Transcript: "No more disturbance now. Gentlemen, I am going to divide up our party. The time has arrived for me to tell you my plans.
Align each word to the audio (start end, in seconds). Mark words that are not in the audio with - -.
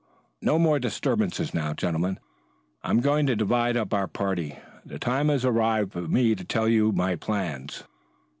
"No 0.41 0.57
more 0.57 0.79
disturbance 0.79 1.53
now. 1.53 1.75
Gentlemen, 1.75 2.17
I 2.83 2.89
am 2.89 3.01
going 3.01 3.27
to 3.27 3.35
divide 3.35 3.77
up 3.77 3.93
our 3.93 4.07
party. 4.07 4.57
The 4.83 4.97
time 4.97 5.27
has 5.29 5.45
arrived 5.45 5.93
for 5.93 6.07
me 6.07 6.33
to 6.33 6.43
tell 6.43 6.67
you 6.67 6.91
my 6.91 7.15
plans. 7.15 7.83